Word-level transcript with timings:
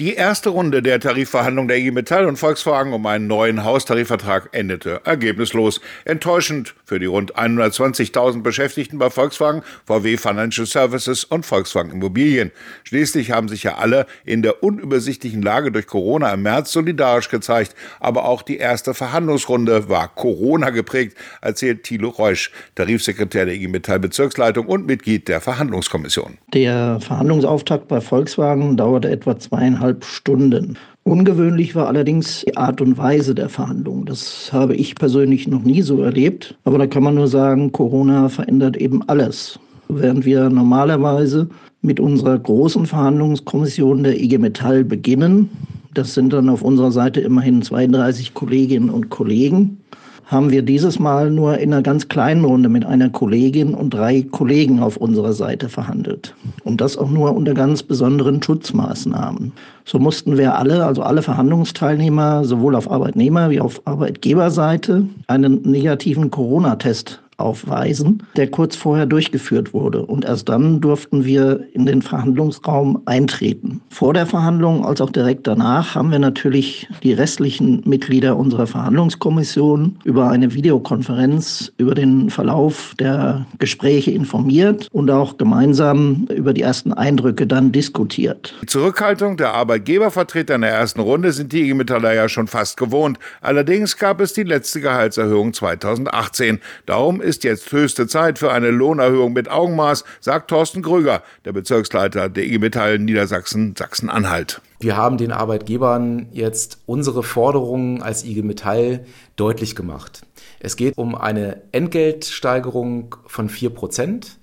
Die 0.00 0.14
erste 0.14 0.48
Runde 0.48 0.82
der 0.82 0.98
Tarifverhandlungen 0.98 1.68
der 1.68 1.78
IG 1.78 1.92
Metall 1.92 2.26
und 2.26 2.36
Volkswagen 2.36 2.92
um 2.92 3.06
einen 3.06 3.28
neuen 3.28 3.62
Haustarifvertrag 3.62 4.48
endete 4.50 5.00
ergebnislos. 5.04 5.80
Enttäuschend 6.04 6.74
für 6.84 6.98
die 6.98 7.06
rund 7.06 7.36
120.000 7.36 8.42
Beschäftigten 8.42 8.98
bei 8.98 9.08
Volkswagen, 9.08 9.62
VW 9.86 10.16
Financial 10.16 10.66
Services 10.66 11.22
und 11.22 11.46
Volkswagen 11.46 11.92
Immobilien. 11.92 12.50
Schließlich 12.82 13.30
haben 13.30 13.46
sich 13.46 13.62
ja 13.62 13.76
alle 13.76 14.06
in 14.24 14.42
der 14.42 14.64
unübersichtlichen 14.64 15.42
Lage 15.42 15.70
durch 15.70 15.86
Corona 15.86 16.32
im 16.32 16.42
März 16.42 16.72
solidarisch 16.72 17.28
gezeigt. 17.28 17.76
Aber 18.00 18.24
auch 18.24 18.42
die 18.42 18.56
erste 18.56 18.94
Verhandlungsrunde 18.94 19.88
war 19.88 20.08
Corona 20.08 20.70
geprägt, 20.70 21.16
erzählt 21.40 21.84
Thilo 21.84 22.08
Reusch, 22.08 22.50
Tarifsekretär 22.74 23.44
der 23.44 23.54
IG 23.54 23.68
Metall 23.68 24.00
Bezirksleitung 24.00 24.66
und 24.66 24.88
Mitglied 24.88 25.28
der 25.28 25.40
Verhandlungskommission. 25.40 26.36
Der 26.52 26.98
Verhandlungsauftakt 27.00 27.86
bei 27.86 28.00
Volkswagen 28.00 28.76
dauerte 28.76 29.08
etwa 29.08 29.38
zweieinhalb 29.38 29.83
eineinhalb 29.84 30.04
Stunden. 30.04 30.78
Ungewöhnlich 31.04 31.74
war 31.74 31.86
allerdings 31.88 32.44
die 32.46 32.56
Art 32.56 32.80
und 32.80 32.96
Weise 32.96 33.34
der 33.34 33.50
Verhandlungen. 33.50 34.06
Das 34.06 34.50
habe 34.52 34.74
ich 34.74 34.94
persönlich 34.94 35.46
noch 35.46 35.62
nie 35.62 35.82
so 35.82 36.02
erlebt. 36.02 36.56
Aber 36.64 36.78
da 36.78 36.86
kann 36.86 37.02
man 37.02 37.14
nur 37.14 37.28
sagen, 37.28 37.72
Corona 37.72 38.30
verändert 38.30 38.78
eben 38.78 39.06
alles. 39.08 39.58
Während 39.88 40.24
wir 40.24 40.48
normalerweise 40.48 41.48
mit 41.82 42.00
unserer 42.00 42.38
großen 42.38 42.86
Verhandlungskommission 42.86 44.02
der 44.02 44.18
IG 44.18 44.38
Metall 44.38 44.82
beginnen, 44.82 45.50
das 45.92 46.14
sind 46.14 46.32
dann 46.32 46.48
auf 46.48 46.62
unserer 46.62 46.90
Seite 46.90 47.20
immerhin 47.20 47.60
32 47.60 48.32
Kolleginnen 48.32 48.88
und 48.88 49.10
Kollegen, 49.10 49.78
haben 50.26 50.50
wir 50.50 50.62
dieses 50.62 50.98
Mal 50.98 51.30
nur 51.30 51.58
in 51.58 51.72
einer 51.72 51.82
ganz 51.82 52.08
kleinen 52.08 52.44
Runde 52.44 52.68
mit 52.68 52.84
einer 52.84 53.10
Kollegin 53.10 53.74
und 53.74 53.92
drei 53.92 54.22
Kollegen 54.22 54.80
auf 54.80 54.96
unserer 54.96 55.32
Seite 55.32 55.68
verhandelt. 55.68 56.34
Und 56.64 56.80
das 56.80 56.96
auch 56.96 57.10
nur 57.10 57.34
unter 57.34 57.54
ganz 57.54 57.82
besonderen 57.82 58.42
Schutzmaßnahmen. 58.42 59.52
So 59.84 59.98
mussten 59.98 60.38
wir 60.38 60.56
alle, 60.56 60.84
also 60.84 61.02
alle 61.02 61.22
Verhandlungsteilnehmer, 61.22 62.44
sowohl 62.44 62.74
auf 62.74 62.90
Arbeitnehmer 62.90 63.50
wie 63.50 63.60
auf 63.60 63.82
Arbeitgeberseite, 63.84 65.06
einen 65.26 65.60
negativen 65.62 66.30
Corona-Test 66.30 67.20
aufweisen, 67.36 68.22
der 68.36 68.50
kurz 68.50 68.76
vorher 68.76 69.06
durchgeführt 69.06 69.72
wurde. 69.72 70.04
Und 70.04 70.24
erst 70.24 70.48
dann 70.48 70.80
durften 70.80 71.24
wir 71.24 71.66
in 71.72 71.86
den 71.86 72.02
Verhandlungsraum 72.02 73.02
eintreten. 73.06 73.80
Vor 73.90 74.14
der 74.14 74.26
Verhandlung 74.26 74.84
als 74.84 75.00
auch 75.00 75.10
direkt 75.10 75.46
danach 75.46 75.94
haben 75.94 76.10
wir 76.10 76.18
natürlich 76.18 76.88
die 77.02 77.12
restlichen 77.12 77.82
Mitglieder 77.84 78.36
unserer 78.36 78.66
Verhandlungskommission 78.66 79.98
über 80.04 80.30
eine 80.30 80.54
Videokonferenz 80.54 81.72
über 81.78 81.94
den 81.94 82.30
Verlauf 82.30 82.94
der 82.98 83.46
Gespräche 83.58 84.10
informiert 84.10 84.88
und 84.92 85.10
auch 85.10 85.36
gemeinsam 85.36 86.26
über 86.34 86.52
die 86.52 86.62
ersten 86.62 86.92
Eindrücke 86.92 87.46
dann 87.46 87.72
diskutiert. 87.72 88.54
Die 88.62 88.66
Zurückhaltung 88.66 89.36
der 89.36 89.54
Arbeitgebervertreter 89.54 90.54
in 90.56 90.62
der 90.62 90.70
ersten 90.70 91.00
Runde 91.00 91.32
sind 91.32 91.52
die 91.52 91.62
IG 91.62 91.74
Metaller 91.74 92.14
ja 92.14 92.28
schon 92.28 92.46
fast 92.46 92.76
gewohnt. 92.76 93.18
Allerdings 93.40 93.96
gab 93.96 94.20
es 94.20 94.32
die 94.32 94.42
letzte 94.42 94.80
Gehaltserhöhung 94.80 95.52
2018. 95.52 96.60
Darum 96.86 97.20
ist 97.24 97.42
jetzt 97.42 97.72
höchste 97.72 98.06
Zeit 98.06 98.38
für 98.38 98.52
eine 98.52 98.70
Lohnerhöhung 98.70 99.32
mit 99.32 99.50
Augenmaß, 99.50 100.04
sagt 100.20 100.48
Thorsten 100.50 100.82
Krüger, 100.82 101.22
der 101.44 101.52
Bezirksleiter 101.52 102.28
der 102.28 102.44
IG 102.44 102.58
Metall 102.58 102.98
Niedersachsen 102.98 103.74
Sachsen-Anhalt. 103.76 104.60
Wir 104.78 104.96
haben 104.96 105.16
den 105.16 105.32
Arbeitgebern 105.32 106.28
jetzt 106.32 106.78
unsere 106.86 107.22
Forderungen 107.22 108.02
als 108.02 108.24
IG 108.24 108.42
Metall 108.42 109.06
deutlich 109.36 109.74
gemacht. 109.74 110.22
Es 110.60 110.76
geht 110.76 110.96
um 110.96 111.14
eine 111.14 111.62
Entgeltsteigerung 111.72 113.16
von 113.26 113.48
4 113.48 113.70
Prozent. 113.70 114.38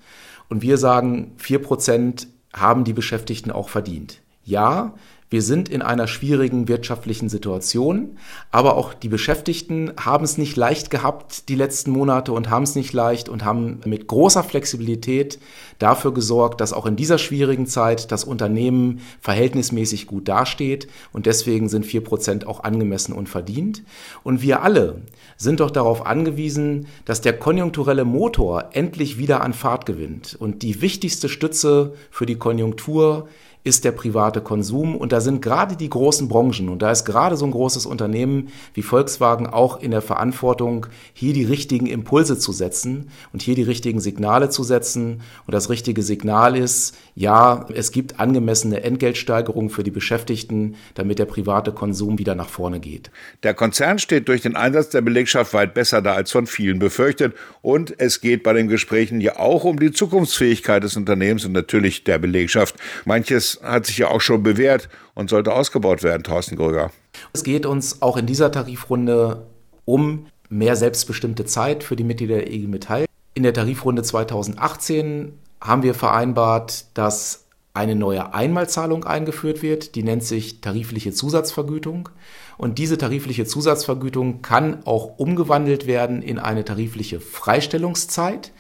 Und 0.49 0.61
wir 0.61 0.77
sagen, 0.77 1.31
4 1.37 1.59
Prozent 1.59 2.27
haben 2.53 2.83
die 2.83 2.93
Beschäftigten 2.93 3.51
auch 3.51 3.69
verdient. 3.69 4.21
Ja, 4.43 4.95
wir 5.31 5.41
sind 5.41 5.69
in 5.69 5.81
einer 5.81 6.07
schwierigen 6.07 6.67
wirtschaftlichen 6.67 7.29
Situation, 7.29 8.17
aber 8.51 8.75
auch 8.75 8.93
die 8.93 9.07
Beschäftigten 9.07 9.93
haben 9.97 10.25
es 10.25 10.37
nicht 10.37 10.57
leicht 10.57 10.89
gehabt 10.89 11.47
die 11.47 11.55
letzten 11.55 11.91
Monate 11.91 12.33
und 12.33 12.49
haben 12.49 12.63
es 12.63 12.75
nicht 12.75 12.91
leicht 12.91 13.29
und 13.29 13.45
haben 13.45 13.79
mit 13.85 14.07
großer 14.07 14.43
Flexibilität 14.43 15.39
dafür 15.79 16.13
gesorgt, 16.13 16.59
dass 16.59 16.73
auch 16.73 16.85
in 16.85 16.97
dieser 16.97 17.17
schwierigen 17.17 17.65
Zeit 17.65 18.11
das 18.11 18.25
Unternehmen 18.25 18.99
verhältnismäßig 19.21 20.05
gut 20.05 20.27
dasteht 20.27 20.89
und 21.13 21.25
deswegen 21.25 21.69
sind 21.69 21.85
vier 21.85 22.03
Prozent 22.03 22.45
auch 22.45 22.65
angemessen 22.65 23.13
und 23.13 23.29
verdient. 23.29 23.83
Und 24.23 24.41
wir 24.41 24.61
alle 24.61 25.01
sind 25.37 25.61
doch 25.61 25.71
darauf 25.71 26.05
angewiesen, 26.05 26.87
dass 27.05 27.21
der 27.21 27.39
konjunkturelle 27.39 28.03
Motor 28.03 28.71
endlich 28.73 29.17
wieder 29.17 29.39
an 29.39 29.53
Fahrt 29.53 29.85
gewinnt 29.85 30.35
und 30.37 30.61
die 30.61 30.81
wichtigste 30.81 31.29
Stütze 31.29 31.93
für 32.11 32.25
die 32.25 32.35
Konjunktur 32.35 33.29
ist 33.63 33.85
der 33.85 33.91
private 33.91 34.41
Konsum. 34.41 34.95
Und 34.95 35.11
da 35.11 35.21
sind 35.21 35.41
gerade 35.41 35.75
die 35.75 35.89
großen 35.89 36.27
Branchen 36.27 36.69
und 36.69 36.81
da 36.81 36.91
ist 36.91 37.05
gerade 37.05 37.37
so 37.37 37.45
ein 37.45 37.51
großes 37.51 37.85
Unternehmen 37.85 38.49
wie 38.73 38.81
Volkswagen 38.81 39.47
auch 39.47 39.81
in 39.81 39.91
der 39.91 40.01
Verantwortung, 40.01 40.87
hier 41.13 41.33
die 41.33 41.43
richtigen 41.43 41.85
Impulse 41.85 42.39
zu 42.39 42.51
setzen 42.51 43.09
und 43.33 43.41
hier 43.41 43.55
die 43.55 43.63
richtigen 43.63 43.99
Signale 43.99 44.49
zu 44.49 44.63
setzen. 44.63 45.21
Und 45.45 45.53
das 45.53 45.69
richtige 45.69 46.01
Signal 46.01 46.55
ist, 46.55 46.95
ja, 47.15 47.67
es 47.73 47.91
gibt 47.91 48.19
angemessene 48.19 48.83
Entgeltsteigerungen 48.83 49.69
für 49.69 49.83
die 49.83 49.91
Beschäftigten, 49.91 50.75
damit 50.95 51.19
der 51.19 51.25
private 51.25 51.71
Konsum 51.71 52.17
wieder 52.17 52.35
nach 52.35 52.49
vorne 52.49 52.79
geht. 52.79 53.11
Der 53.43 53.53
Konzern 53.53 53.99
steht 53.99 54.27
durch 54.27 54.41
den 54.41 54.55
Einsatz 54.55 54.89
der 54.89 55.01
Belegschaft 55.01 55.53
weit 55.53 55.73
besser 55.73 56.01
da 56.01 56.13
als 56.13 56.31
von 56.31 56.47
vielen 56.47 56.79
befürchtet. 56.79 57.35
Und 57.61 57.93
es 57.99 58.21
geht 58.21 58.43
bei 58.43 58.53
den 58.53 58.67
Gesprächen 58.67 59.21
ja 59.21 59.37
auch 59.37 59.63
um 59.63 59.79
die 59.79 59.91
Zukunftsfähigkeit 59.91 60.83
des 60.83 60.97
Unternehmens 60.97 61.45
und 61.45 61.51
natürlich 61.51 62.03
der 62.03 62.17
Belegschaft. 62.17 62.75
Manches 63.05 63.50
hat 63.63 63.85
sich 63.85 63.97
ja 63.97 64.07
auch 64.07 64.21
schon 64.21 64.43
bewährt 64.43 64.89
und 65.13 65.29
sollte 65.29 65.53
ausgebaut 65.53 66.03
werden, 66.03 66.23
Thorsten 66.23 66.55
Gröger. 66.55 66.91
Es 67.33 67.43
geht 67.43 67.65
uns 67.65 68.01
auch 68.01 68.17
in 68.17 68.25
dieser 68.25 68.51
Tarifrunde 68.51 69.45
um 69.85 70.27
mehr 70.49 70.75
selbstbestimmte 70.75 71.45
Zeit 71.45 71.83
für 71.83 71.95
die 71.95 72.03
Mitglieder 72.03 72.35
der 72.35 72.51
IG 72.51 72.67
Metall. 72.67 73.05
In 73.33 73.43
der 73.43 73.53
Tarifrunde 73.53 74.03
2018 74.03 75.33
haben 75.61 75.83
wir 75.83 75.93
vereinbart, 75.93 76.85
dass 76.93 77.45
eine 77.73 77.95
neue 77.95 78.33
Einmalzahlung 78.33 79.05
eingeführt 79.05 79.61
wird, 79.61 79.95
die 79.95 80.03
nennt 80.03 80.23
sich 80.23 80.59
tarifliche 80.59 81.13
Zusatzvergütung. 81.13 82.09
Und 82.57 82.77
diese 82.77 82.97
tarifliche 82.97 83.45
Zusatzvergütung 83.45 84.41
kann 84.41 84.85
auch 84.85 85.17
umgewandelt 85.17 85.87
werden 85.87 86.21
in 86.21 86.37
eine 86.37 86.65
tarifliche 86.65 87.19
Freistellungszeit. 87.21 88.51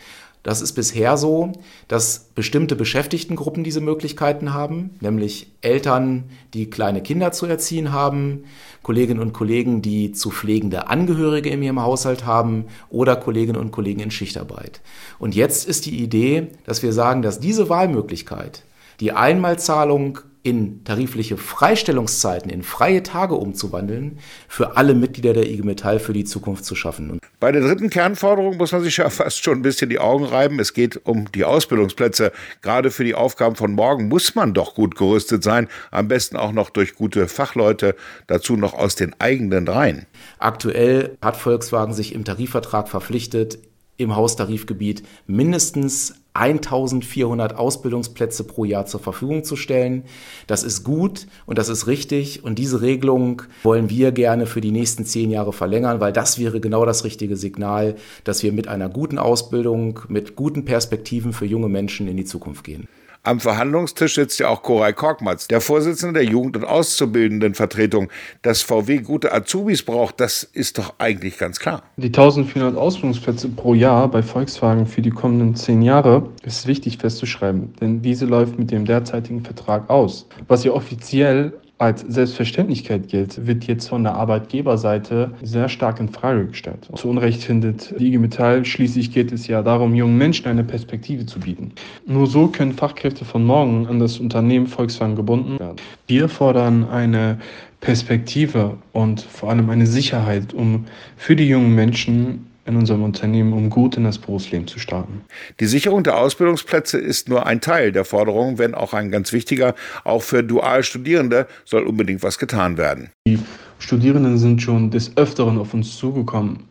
Das 0.43 0.61
ist 0.61 0.73
bisher 0.73 1.17
so, 1.17 1.51
dass 1.87 2.31
bestimmte 2.33 2.75
Beschäftigtengruppen 2.75 3.63
diese 3.63 3.81
Möglichkeiten 3.81 4.53
haben, 4.53 4.91
nämlich 4.99 5.51
Eltern, 5.61 6.23
die 6.55 6.69
kleine 6.69 7.01
Kinder 7.01 7.31
zu 7.31 7.45
erziehen 7.45 7.91
haben, 7.91 8.45
Kolleginnen 8.81 9.19
und 9.19 9.33
Kollegen, 9.33 9.83
die 9.83 10.11
zu 10.13 10.31
pflegende 10.31 10.87
Angehörige 10.87 11.49
in 11.49 11.61
ihrem 11.61 11.81
Haushalt 11.81 12.25
haben 12.25 12.65
oder 12.89 13.15
Kolleginnen 13.15 13.61
und 13.61 13.71
Kollegen 13.71 13.99
in 13.99 14.09
Schichtarbeit. 14.09 14.81
Und 15.19 15.35
jetzt 15.35 15.67
ist 15.67 15.85
die 15.85 16.01
Idee, 16.01 16.47
dass 16.65 16.81
wir 16.81 16.91
sagen, 16.91 17.21
dass 17.21 17.39
diese 17.39 17.69
Wahlmöglichkeit, 17.69 18.63
die 18.99 19.11
Einmalzahlung 19.11 20.19
in 20.43 20.83
tarifliche 20.83 21.37
Freistellungszeiten, 21.37 22.49
in 22.49 22.63
freie 22.63 23.03
Tage 23.03 23.35
umzuwandeln, 23.35 24.17
für 24.47 24.75
alle 24.75 24.95
Mitglieder 24.95 25.33
der 25.33 25.47
IG 25.47 25.61
Metall 25.63 25.99
für 25.99 26.13
die 26.13 26.23
Zukunft 26.23 26.65
zu 26.65 26.73
schaffen. 26.73 27.19
Bei 27.39 27.51
der 27.51 27.61
dritten 27.61 27.89
Kernforderung 27.89 28.57
muss 28.57 28.71
man 28.71 28.81
sich 28.81 28.97
ja 28.97 29.09
fast 29.11 29.43
schon 29.43 29.59
ein 29.59 29.61
bisschen 29.61 29.89
die 29.89 29.99
Augen 29.99 30.25
reiben. 30.25 30.59
Es 30.59 30.73
geht 30.73 31.05
um 31.05 31.31
die 31.31 31.43
Ausbildungsplätze. 31.43 32.31
Gerade 32.61 32.91
für 32.91 33.03
die 33.03 33.15
Aufgaben 33.15 33.55
von 33.55 33.73
morgen 33.73 34.07
muss 34.07 34.33
man 34.35 34.53
doch 34.53 34.73
gut 34.73 34.95
gerüstet 34.95 35.43
sein. 35.43 35.67
Am 35.91 36.07
besten 36.07 36.37
auch 36.37 36.51
noch 36.51 36.69
durch 36.69 36.95
gute 36.95 37.27
Fachleute, 37.27 37.95
dazu 38.27 38.55
noch 38.57 38.73
aus 38.73 38.95
den 38.95 39.15
eigenen 39.19 39.67
Reihen. 39.67 40.07
Aktuell 40.39 41.17
hat 41.21 41.37
Volkswagen 41.37 41.93
sich 41.93 42.15
im 42.15 42.25
Tarifvertrag 42.25 42.89
verpflichtet, 42.89 43.59
im 43.97 44.15
Haustarifgebiet 44.15 45.03
mindestens 45.27 46.20
1400 46.33 47.55
Ausbildungsplätze 47.55 48.45
pro 48.45 48.63
Jahr 48.63 48.85
zur 48.85 48.99
Verfügung 48.99 49.43
zu 49.43 49.55
stellen. 49.55 50.03
Das 50.47 50.63
ist 50.63 50.83
gut 50.83 51.27
und 51.45 51.57
das 51.57 51.69
ist 51.69 51.87
richtig 51.87 52.43
und 52.43 52.57
diese 52.57 52.81
Regelung 52.81 53.41
wollen 53.63 53.89
wir 53.89 54.11
gerne 54.11 54.45
für 54.45 54.61
die 54.61 54.71
nächsten 54.71 55.05
zehn 55.05 55.29
Jahre 55.29 55.53
verlängern, 55.53 55.99
weil 55.99 56.13
das 56.13 56.39
wäre 56.39 56.59
genau 56.59 56.85
das 56.85 57.03
richtige 57.03 57.35
Signal, 57.35 57.95
dass 58.23 58.43
wir 58.43 58.53
mit 58.53 58.67
einer 58.67 58.89
guten 58.89 59.17
Ausbildung, 59.17 59.99
mit 60.07 60.35
guten 60.35 60.63
Perspektiven 60.63 61.33
für 61.33 61.45
junge 61.45 61.69
Menschen 61.69 62.07
in 62.07 62.17
die 62.17 62.25
Zukunft 62.25 62.63
gehen. 62.63 62.87
Am 63.23 63.39
Verhandlungstisch 63.39 64.15
sitzt 64.15 64.39
ja 64.39 64.47
auch 64.47 64.63
Koray 64.63 64.93
Korkmaz, 64.93 65.47
der 65.47 65.61
Vorsitzende 65.61 66.21
der 66.21 66.27
Jugend- 66.27 66.57
und 66.57 66.65
Auszubildendenvertretung. 66.65 68.09
Dass 68.41 68.63
VW 68.63 68.97
gute 68.97 69.31
Azubis 69.31 69.83
braucht, 69.83 70.19
das 70.19 70.41
ist 70.41 70.79
doch 70.79 70.95
eigentlich 70.97 71.37
ganz 71.37 71.59
klar. 71.59 71.83
Die 71.97 72.07
1400 72.07 72.75
Ausbildungsplätze 72.75 73.49
pro 73.49 73.75
Jahr 73.75 74.07
bei 74.07 74.23
Volkswagen 74.23 74.87
für 74.87 75.03
die 75.03 75.11
kommenden 75.11 75.55
zehn 75.55 75.83
Jahre 75.83 76.29
ist 76.41 76.65
wichtig 76.65 76.97
festzuschreiben, 76.97 77.75
denn 77.79 78.01
diese 78.01 78.25
läuft 78.25 78.57
mit 78.57 78.71
dem 78.71 78.85
derzeitigen 78.85 79.43
Vertrag 79.43 79.87
aus. 79.91 80.25
Was 80.47 80.63
ja 80.63 80.71
offiziell 80.71 81.53
als 81.81 82.01
Selbstverständlichkeit 82.01 83.07
gilt, 83.07 83.47
wird 83.47 83.65
jetzt 83.65 83.89
von 83.89 84.03
der 84.03 84.13
Arbeitgeberseite 84.13 85.31
sehr 85.41 85.67
stark 85.67 85.99
in 85.99 86.09
Frage 86.09 86.45
gestellt. 86.45 86.87
Zu 86.93 87.09
Unrecht 87.09 87.43
findet 87.43 87.99
die 87.99 88.07
IG 88.07 88.19
Metall, 88.19 88.63
schließlich 88.65 89.11
geht 89.11 89.31
es 89.31 89.47
ja 89.47 89.63
darum, 89.63 89.95
jungen 89.95 90.15
Menschen 90.15 90.47
eine 90.47 90.63
Perspektive 90.63 91.25
zu 91.25 91.39
bieten. 91.39 91.71
Nur 92.05 92.27
so 92.27 92.47
können 92.47 92.73
Fachkräfte 92.73 93.25
von 93.25 93.43
morgen 93.43 93.87
an 93.87 93.99
das 93.99 94.19
Unternehmen 94.19 94.67
Volkswagen 94.67 95.15
gebunden 95.15 95.59
werden. 95.59 95.77
Wir 96.05 96.29
fordern 96.29 96.87
eine 96.87 97.39
Perspektive 97.79 98.77
und 98.93 99.21
vor 99.21 99.49
allem 99.49 99.71
eine 99.71 99.87
Sicherheit, 99.87 100.53
um 100.53 100.85
für 101.17 101.35
die 101.35 101.47
jungen 101.47 101.73
Menschen 101.73 102.50
in 102.65 102.75
unserem 102.75 103.03
Unternehmen, 103.03 103.53
um 103.53 103.69
gut 103.69 103.97
in 103.97 104.03
das 104.03 104.17
Berufsleben 104.17 104.67
zu 104.67 104.79
starten. 104.79 105.21
Die 105.59 105.65
Sicherung 105.65 106.03
der 106.03 106.17
Ausbildungsplätze 106.17 106.97
ist 106.97 107.29
nur 107.29 107.45
ein 107.45 107.61
Teil 107.61 107.91
der 107.91 108.05
Forderung, 108.05 108.57
wenn 108.57 108.75
auch 108.75 108.93
ein 108.93 109.11
ganz 109.11 109.33
wichtiger. 109.33 109.75
Auch 110.03 110.21
für 110.21 110.43
Dualstudierende 110.43 111.47
soll 111.65 111.83
unbedingt 111.83 112.23
was 112.23 112.37
getan 112.37 112.77
werden. 112.77 113.09
Die 113.27 113.39
Studierenden 113.79 114.37
sind 114.37 114.61
schon 114.61 114.91
des 114.91 115.17
Öfteren 115.17 115.57
auf 115.57 115.73
uns 115.73 115.97
zugekommen 115.97 116.65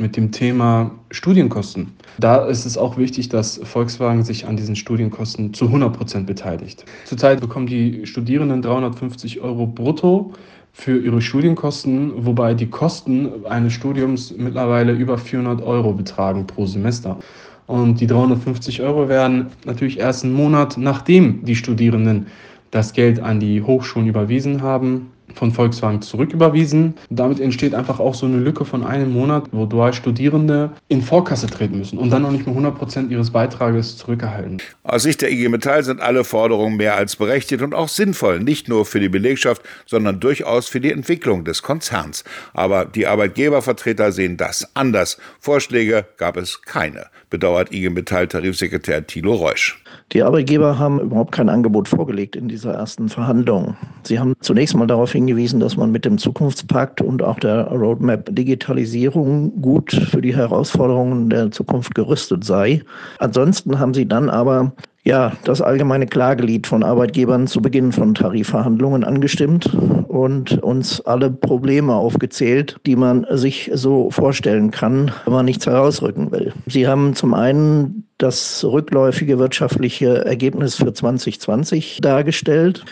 mit 0.00 0.16
dem 0.16 0.32
Thema 0.32 0.90
Studienkosten. 1.10 1.92
Da 2.18 2.46
ist 2.46 2.64
es 2.64 2.76
auch 2.76 2.96
wichtig, 2.96 3.28
dass 3.28 3.60
Volkswagen 3.62 4.24
sich 4.24 4.46
an 4.46 4.56
diesen 4.56 4.74
Studienkosten 4.74 5.54
zu 5.54 5.66
100 5.66 5.96
Prozent 5.96 6.26
beteiligt. 6.26 6.84
Zurzeit 7.04 7.40
bekommen 7.40 7.66
die 7.66 8.06
Studierenden 8.06 8.62
350 8.62 9.40
Euro 9.40 9.66
brutto 9.66 10.32
für 10.72 10.98
ihre 10.98 11.20
Studienkosten, 11.20 12.24
wobei 12.24 12.54
die 12.54 12.68
Kosten 12.68 13.46
eines 13.46 13.72
Studiums 13.72 14.34
mittlerweile 14.36 14.92
über 14.92 15.18
400 15.18 15.62
Euro 15.62 15.92
betragen 15.92 16.46
pro 16.46 16.66
Semester. 16.66 17.18
Und 17.66 18.00
die 18.00 18.06
350 18.06 18.82
Euro 18.82 19.08
werden 19.08 19.46
natürlich 19.64 19.98
erst 19.98 20.24
einen 20.24 20.34
Monat 20.34 20.76
nachdem 20.76 21.44
die 21.44 21.56
Studierenden 21.56 22.26
das 22.70 22.92
Geld 22.92 23.20
an 23.20 23.40
die 23.40 23.62
Hochschulen 23.62 24.08
überwiesen 24.08 24.62
haben, 24.62 25.12
von 25.34 25.52
Volkswagen 25.52 26.02
zurücküberwiesen. 26.02 26.94
Damit 27.10 27.40
entsteht 27.40 27.74
einfach 27.74 28.00
auch 28.00 28.14
so 28.14 28.26
eine 28.26 28.38
Lücke 28.38 28.64
von 28.64 28.84
einem 28.84 29.12
Monat, 29.12 29.44
wo 29.52 29.66
Dualstudierende 29.66 30.72
in 30.88 31.02
Vorkasse 31.02 31.46
treten 31.46 31.78
müssen 31.78 31.98
und 31.98 32.10
dann 32.10 32.22
noch 32.22 32.30
nicht 32.30 32.46
mehr 32.46 32.54
100 32.54 32.76
Prozent 32.76 33.10
ihres 33.10 33.30
Beitrages 33.30 33.96
zurückerhalten. 33.96 34.58
Aus 34.82 35.02
Sicht 35.02 35.22
der 35.22 35.30
IG 35.30 35.48
Metall 35.48 35.82
sind 35.82 36.00
alle 36.00 36.24
Forderungen 36.24 36.76
mehr 36.76 36.96
als 36.96 37.16
berechtigt 37.16 37.62
und 37.62 37.74
auch 37.74 37.88
sinnvoll, 37.88 38.40
nicht 38.40 38.68
nur 38.68 38.84
für 38.84 39.00
die 39.00 39.08
Belegschaft, 39.08 39.62
sondern 39.86 40.20
durchaus 40.20 40.68
für 40.68 40.80
die 40.80 40.92
Entwicklung 40.92 41.44
des 41.44 41.62
Konzerns. 41.62 42.24
Aber 42.52 42.84
die 42.84 43.06
Arbeitgebervertreter 43.06 44.12
sehen 44.12 44.36
das 44.36 44.74
anders. 44.74 45.18
Vorschläge 45.38 46.06
gab 46.16 46.36
es 46.36 46.62
keine, 46.62 47.06
bedauert 47.28 47.72
IG 47.72 47.90
Metall 47.90 48.28
Tarifsekretär 48.28 49.06
Thilo 49.06 49.34
Reusch. 49.34 49.79
Die 50.12 50.22
Arbeitgeber 50.22 50.78
haben 50.78 51.00
überhaupt 51.00 51.32
kein 51.32 51.48
Angebot 51.48 51.88
vorgelegt 51.88 52.36
in 52.36 52.48
dieser 52.48 52.72
ersten 52.74 53.08
Verhandlung. 53.08 53.76
Sie 54.02 54.18
haben 54.18 54.34
zunächst 54.40 54.76
mal 54.76 54.86
darauf 54.86 55.12
hingewiesen, 55.12 55.60
dass 55.60 55.76
man 55.76 55.92
mit 55.92 56.04
dem 56.04 56.18
Zukunftspakt 56.18 57.00
und 57.00 57.22
auch 57.22 57.38
der 57.38 57.68
Roadmap 57.68 58.34
Digitalisierung 58.34 59.60
gut 59.62 59.92
für 59.92 60.20
die 60.20 60.34
Herausforderungen 60.34 61.30
der 61.30 61.50
Zukunft 61.50 61.94
gerüstet 61.94 62.44
sei. 62.44 62.82
Ansonsten 63.18 63.78
haben 63.78 63.94
sie 63.94 64.06
dann 64.06 64.28
aber 64.28 64.72
ja, 65.02 65.32
das 65.44 65.62
allgemeine 65.62 66.06
Klagelied 66.06 66.66
von 66.66 66.82
Arbeitgebern 66.82 67.46
zu 67.46 67.62
Beginn 67.62 67.90
von 67.92 68.14
Tarifverhandlungen 68.14 69.02
angestimmt 69.02 69.74
und 70.08 70.62
uns 70.62 71.00
alle 71.02 71.30
Probleme 71.30 71.94
aufgezählt, 71.94 72.78
die 72.84 72.96
man 72.96 73.26
sich 73.30 73.70
so 73.72 74.10
vorstellen 74.10 74.70
kann, 74.70 75.10
wenn 75.24 75.32
man 75.32 75.46
nichts 75.46 75.66
herausrücken 75.66 76.30
will. 76.32 76.52
Sie 76.66 76.86
haben 76.86 77.14
zum 77.14 77.32
einen 77.32 78.09
das 78.22 78.64
rückläufige 78.64 79.38
wirtschaftliche 79.38 80.24
Ergebnis 80.24 80.76
für 80.76 80.92
2020 80.92 82.00
dargestellt 82.00 82.84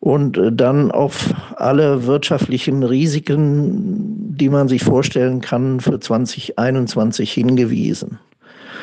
und 0.00 0.40
dann 0.52 0.90
auf 0.90 1.34
alle 1.56 2.06
wirtschaftlichen 2.06 2.84
Risiken, 2.84 4.36
die 4.36 4.48
man 4.48 4.68
sich 4.68 4.84
vorstellen 4.84 5.40
kann, 5.40 5.80
für 5.80 5.98
2021 5.98 7.32
hingewiesen 7.32 8.18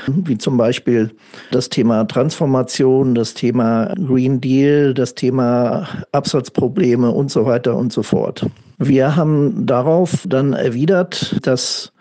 wie 0.08 0.38
zum 0.38 0.58
Beispiel 0.58 1.12
das 1.52 1.70
Thema 1.70 2.06
Transformation, 2.06 3.16
das 3.16 3.34
Thema 3.34 3.94
Green 3.96 4.40
Deal, 4.40 4.94
das 4.94 5.16
Thema 5.16 5.88
Absatzprobleme 6.12 7.10
und 7.10 7.32
so 7.32 7.46
weiter 7.46 7.76
und 7.76 7.92
so 7.92 8.04
fort. 8.04 8.46
Wir 8.78 9.16
haben 9.16 9.66
darauf 9.66 10.26
dann 10.28 10.54
erwidert, 10.54 11.40
dass 11.46 11.92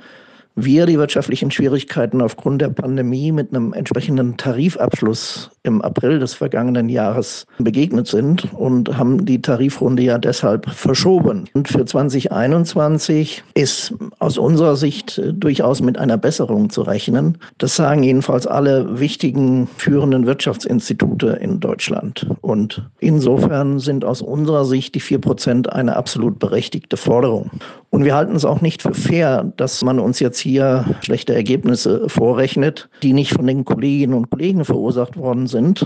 wir 0.56 0.86
die 0.86 0.98
wirtschaftlichen 0.98 1.50
Schwierigkeiten 1.50 2.20
aufgrund 2.20 2.62
der 2.62 2.68
Pandemie 2.68 3.32
mit 3.32 3.52
einem 3.52 3.72
entsprechenden 3.72 4.36
Tarifabschluss 4.36 5.50
im 5.64 5.82
April 5.82 6.18
des 6.18 6.34
vergangenen 6.34 6.88
Jahres 6.88 7.46
begegnet 7.58 8.06
sind 8.06 8.52
und 8.52 8.96
haben 8.96 9.24
die 9.24 9.40
Tarifrunde 9.42 10.02
ja 10.02 10.18
deshalb 10.18 10.70
verschoben. 10.70 11.46
Und 11.54 11.68
für 11.68 11.84
2021 11.84 13.42
ist 13.54 13.94
aus 14.18 14.38
unserer 14.38 14.76
Sicht 14.76 15.20
durchaus 15.32 15.80
mit 15.80 15.98
einer 15.98 16.18
Besserung 16.18 16.70
zu 16.70 16.82
rechnen. 16.82 17.38
Das 17.58 17.74
sagen 17.74 18.02
jedenfalls 18.02 18.46
alle 18.46 19.00
wichtigen 19.00 19.66
führenden 19.78 20.26
Wirtschaftsinstitute 20.26 21.28
in 21.40 21.58
Deutschland. 21.60 22.26
Und 22.42 22.88
insofern 23.00 23.80
sind 23.80 24.04
aus 24.04 24.22
unserer 24.22 24.64
Sicht 24.64 24.94
die 24.94 25.00
vier 25.00 25.20
Prozent 25.20 25.72
eine 25.72 25.96
absolut 25.96 26.38
berechtigte 26.38 26.96
Forderung. 26.96 27.50
Und 27.90 28.04
wir 28.04 28.14
halten 28.14 28.34
es 28.34 28.44
auch 28.44 28.60
nicht 28.60 28.82
für 28.82 28.92
fair, 28.92 29.52
dass 29.56 29.82
man 29.84 29.98
uns 30.00 30.18
jetzt 30.18 30.43
hier 30.44 30.84
schlechte 31.00 31.34
Ergebnisse 31.34 32.08
vorrechnet, 32.08 32.88
die 33.02 33.12
nicht 33.12 33.32
von 33.32 33.46
den 33.46 33.64
Kolleginnen 33.64 34.14
und 34.14 34.30
Kollegen 34.30 34.64
verursacht 34.64 35.16
worden 35.16 35.48
sind, 35.48 35.84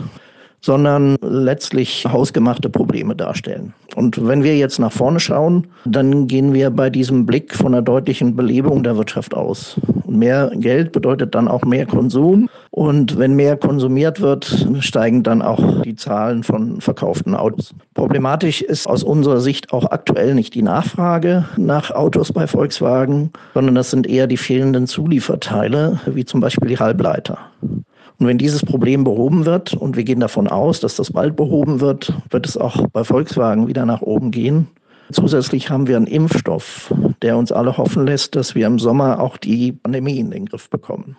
sondern 0.60 1.16
letztlich 1.22 2.04
hausgemachte 2.04 2.68
Probleme 2.68 3.14
darstellen. 3.14 3.72
Und 3.94 4.26
wenn 4.26 4.42
wir 4.42 4.56
jetzt 4.56 4.78
nach 4.78 4.92
vorne 4.92 5.20
schauen, 5.20 5.66
dann 5.84 6.26
gehen 6.26 6.52
wir 6.52 6.70
bei 6.70 6.90
diesem 6.90 7.26
Blick 7.26 7.54
von 7.54 7.74
einer 7.74 7.82
deutlichen 7.82 8.36
Belebung 8.36 8.82
der 8.82 8.96
Wirtschaft 8.96 9.34
aus. 9.34 9.80
Und 10.04 10.18
mehr 10.18 10.50
Geld 10.54 10.92
bedeutet 10.92 11.34
dann 11.34 11.48
auch 11.48 11.62
mehr 11.62 11.86
Konsum. 11.86 12.48
Und 12.70 13.18
wenn 13.18 13.34
mehr 13.34 13.56
konsumiert 13.56 14.20
wird, 14.20 14.68
steigen 14.80 15.22
dann 15.22 15.42
auch 15.42 15.82
die 15.82 15.96
Zahlen 15.96 16.42
von 16.42 16.80
verkauften 16.80 17.34
Autos. 17.34 17.74
Problematisch 17.98 18.62
ist 18.62 18.86
aus 18.86 19.02
unserer 19.02 19.40
Sicht 19.40 19.72
auch 19.72 19.90
aktuell 19.90 20.36
nicht 20.36 20.54
die 20.54 20.62
Nachfrage 20.62 21.46
nach 21.56 21.90
Autos 21.90 22.32
bei 22.32 22.46
Volkswagen, 22.46 23.32
sondern 23.54 23.74
das 23.74 23.90
sind 23.90 24.06
eher 24.06 24.28
die 24.28 24.36
fehlenden 24.36 24.86
Zulieferteile, 24.86 25.98
wie 26.06 26.24
zum 26.24 26.40
Beispiel 26.40 26.68
die 26.68 26.78
Halbleiter. 26.78 27.38
Und 27.60 28.26
wenn 28.28 28.38
dieses 28.38 28.64
Problem 28.64 29.02
behoben 29.02 29.46
wird, 29.46 29.74
und 29.74 29.96
wir 29.96 30.04
gehen 30.04 30.20
davon 30.20 30.46
aus, 30.46 30.78
dass 30.78 30.94
das 30.94 31.10
bald 31.10 31.34
behoben 31.34 31.80
wird, 31.80 32.12
wird 32.30 32.46
es 32.46 32.56
auch 32.56 32.86
bei 32.92 33.02
Volkswagen 33.02 33.66
wieder 33.66 33.84
nach 33.84 34.00
oben 34.00 34.30
gehen. 34.30 34.68
Zusätzlich 35.10 35.68
haben 35.68 35.88
wir 35.88 35.96
einen 35.96 36.06
Impfstoff, 36.06 36.94
der 37.20 37.36
uns 37.36 37.50
alle 37.50 37.76
hoffen 37.78 38.06
lässt, 38.06 38.36
dass 38.36 38.54
wir 38.54 38.68
im 38.68 38.78
Sommer 38.78 39.18
auch 39.18 39.36
die 39.36 39.72
Pandemie 39.72 40.20
in 40.20 40.30
den 40.30 40.46
Griff 40.46 40.70
bekommen. 40.70 41.16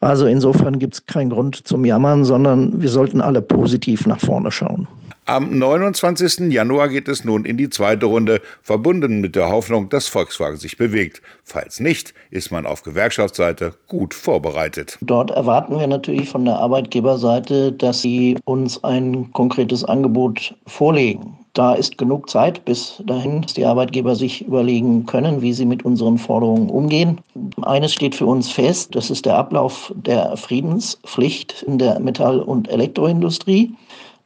Also 0.00 0.26
insofern 0.26 0.78
gibt 0.78 0.94
es 0.94 1.06
keinen 1.06 1.30
Grund 1.30 1.66
zum 1.66 1.86
Jammern, 1.86 2.26
sondern 2.26 2.82
wir 2.82 2.90
sollten 2.90 3.22
alle 3.22 3.40
positiv 3.40 4.06
nach 4.06 4.20
vorne 4.20 4.50
schauen. 4.50 4.86
Am 5.26 5.58
29. 5.58 6.52
Januar 6.52 6.90
geht 6.90 7.08
es 7.08 7.24
nun 7.24 7.46
in 7.46 7.56
die 7.56 7.70
zweite 7.70 8.04
Runde, 8.04 8.42
verbunden 8.60 9.22
mit 9.22 9.34
der 9.34 9.48
Hoffnung, 9.48 9.88
dass 9.88 10.06
Volkswagen 10.06 10.58
sich 10.58 10.76
bewegt. 10.76 11.22
Falls 11.44 11.80
nicht, 11.80 12.12
ist 12.30 12.50
man 12.50 12.66
auf 12.66 12.82
Gewerkschaftsseite 12.82 13.72
gut 13.88 14.12
vorbereitet. 14.12 14.98
Dort 15.00 15.30
erwarten 15.30 15.78
wir 15.78 15.86
natürlich 15.86 16.28
von 16.28 16.44
der 16.44 16.58
Arbeitgeberseite, 16.58 17.72
dass 17.72 18.02
sie 18.02 18.36
uns 18.44 18.84
ein 18.84 19.32
konkretes 19.32 19.82
Angebot 19.82 20.54
vorlegen. 20.66 21.38
Da 21.54 21.72
ist 21.72 21.96
genug 21.96 22.28
Zeit 22.28 22.62
bis 22.66 23.02
dahin, 23.06 23.40
dass 23.40 23.54
die 23.54 23.64
Arbeitgeber 23.64 24.16
sich 24.16 24.46
überlegen 24.46 25.06
können, 25.06 25.40
wie 25.40 25.54
sie 25.54 25.64
mit 25.64 25.86
unseren 25.86 26.18
Forderungen 26.18 26.68
umgehen. 26.68 27.18
Eines 27.62 27.94
steht 27.94 28.14
für 28.14 28.26
uns 28.26 28.50
fest, 28.50 28.94
das 28.94 29.08
ist 29.08 29.24
der 29.24 29.36
Ablauf 29.36 29.90
der 29.96 30.36
Friedenspflicht 30.36 31.62
in 31.62 31.78
der 31.78 31.98
Metall- 31.98 32.40
und 32.40 32.68
Elektroindustrie. 32.68 33.72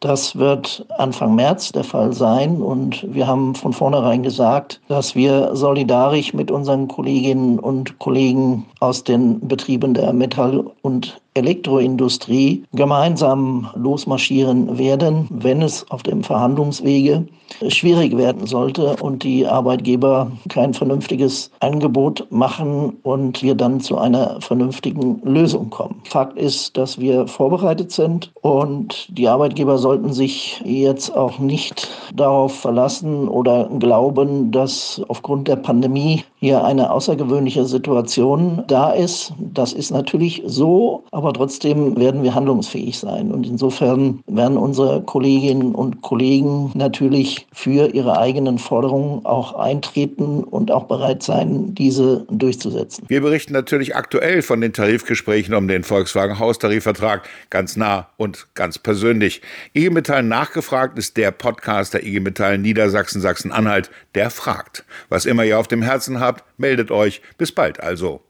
Das 0.01 0.37
wird 0.37 0.87
Anfang 0.97 1.35
März 1.35 1.73
der 1.73 1.83
Fall 1.83 2.13
sein. 2.13 2.63
Und 2.63 3.05
wir 3.13 3.27
haben 3.27 3.55
von 3.55 3.73
vornherein 3.73 4.23
gesagt, 4.23 4.81
dass 4.89 5.17
wir 5.17 5.57
solidarisch 5.57 6.33
mit 6.35 6.51
unseren 6.51 6.87
Kolleginnen 6.87 7.59
und 7.59 7.99
Kollegen 7.99 8.67
aus 8.79 9.03
den 9.03 9.41
Betrieben 9.47 9.95
der 9.95 10.13
Metall- 10.13 10.71
und 10.83 11.21
Elektroindustrie 11.39 12.65
gemeinsam 12.73 13.69
losmarschieren 13.75 14.79
werden, 14.79 15.27
wenn 15.31 15.63
es 15.63 15.89
auf 15.91 16.03
dem 16.03 16.23
Verhandlungswege 16.23 17.27
schwierig 17.69 18.17
werden 18.17 18.47
sollte 18.47 18.97
und 19.01 19.23
die 19.23 19.47
Arbeitgeber 19.47 20.31
kein 20.49 20.75
vernünftiges 20.75 21.51
Angebot 21.61 22.27
machen 22.31 22.97
und 23.03 23.43
wir 23.43 23.55
dann 23.55 23.81
zu 23.81 23.99
einer 23.99 24.41
vernünftigen 24.41 25.21
Lösung 25.25 25.71
kommen. 25.71 26.01
Fakt 26.05 26.39
ist, 26.39 26.77
dass 26.77 26.99
wir 27.01 27.27
vorbereitet 27.27 27.93
sind 27.93 28.31
und 28.43 29.09
die 29.17 29.29
Arbeitgeber 29.29 29.79
sollten 29.79 30.13
sich 30.13 30.61
jetzt 30.65 31.15
auch 31.17 31.39
nicht 31.39 31.89
darauf 32.15 32.55
verlassen 32.55 33.29
oder 33.29 33.69
glauben, 33.79 34.51
dass 34.51 35.01
aufgrund 35.09 35.49
der 35.49 35.57
Pandemie 35.57 36.25
hier 36.41 36.65
eine 36.65 36.91
außergewöhnliche 36.91 37.65
Situation 37.65 38.63
da 38.69 38.93
ist. 38.93 39.33
Das 39.39 39.73
ist 39.73 39.91
natürlich 39.91 40.43
so, 40.47 41.05
aber 41.11 41.33
trotzdem 41.33 41.97
werden 41.97 42.23
wir 42.23 42.35
handlungsfähig 42.35 42.99
sein. 42.99 43.33
Und 43.33 43.47
insofern 43.47 44.21
werden 44.27 44.57
unsere 44.57 45.03
Kolleginnen 45.03 45.75
und 45.75 46.03
Kollegen 46.03 46.71
natürlich 46.75 47.47
für 47.53 47.89
ihre 47.93 48.19
eigenen 48.19 48.59
Forderungen 48.59 49.25
auch 49.25 49.55
eintreten 49.55 50.45
und 50.45 50.71
auch 50.71 50.85
bereit 50.85 51.23
sein, 51.23 51.75
diese 51.75 52.25
durchzusetzen. 52.31 53.05
Wir 53.09 53.21
berichten 53.21 53.53
natürlich 53.53 53.97
aktuell 53.97 54.43
von 54.43 54.61
den 54.61 54.73
Tarifgesprächen 54.73 55.55
um 55.55 55.67
den 55.67 55.83
Volkswagen 55.83 56.39
Haustarifvertrag 56.39 57.29
ganz 57.51 57.77
nah 57.77 58.09
und 58.17 58.47
ganz 58.55 58.79
persönlich. 58.79 59.43
IG 59.75 59.91
Metall 59.91 60.23
nachgefragt 60.23 60.99
ist 60.99 61.17
der 61.17 61.33
Podcast 61.33 61.95
der 61.95 62.07
IG 62.07 62.21
Metall 62.21 62.59
Niedersachsen 62.59 63.21
Sachsen-Anhalt, 63.21 63.91
der 64.15 64.31
fragt. 64.31 64.85
Was 65.09 65.27
immer 65.27 65.45
ihr 65.45 65.59
auf 65.59 65.69
dem 65.69 65.83
Herzen 65.83 66.21
habt, 66.29 66.45
meldet 66.59 66.91
euch. 66.91 67.21
Bis 67.39 67.53
bald 67.53 67.81
also. 67.81 68.28